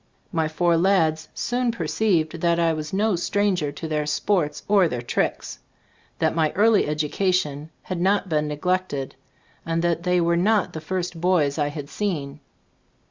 My 0.31 0.47
four 0.47 0.77
lads 0.77 1.27
soon 1.35 1.71
perceived 1.71 2.41
that 2.41 2.59
I 2.59 2.73
Zhc 2.73 2.73
StotB 2.73 2.73
of 2.73 2.73
ttsv 2.73 2.73
Gbffoboob 2.73 2.73
1 2.73 2.73
19 2.73 2.75
was 2.77 2.93
no 2.93 3.15
stranger 3.15 3.71
to 3.71 3.87
their 3.87 4.05
sports 4.07 4.63
or 4.67 4.87
their 4.87 5.01
tricks; 5.03 5.59
that 6.17 6.35
my 6.35 6.51
early 6.55 6.87
education 6.87 7.69
had 7.83 8.01
not 8.01 8.27
been 8.27 8.47
neglected, 8.47 9.13
and 9.63 9.83
that 9.83 10.01
they 10.01 10.19
were 10.19 10.35
not 10.37 10.73
the 10.73 10.81
first 10.81 11.21
boys 11.21 11.59
I 11.59 11.67
had 11.67 11.87
seen. 11.87 12.39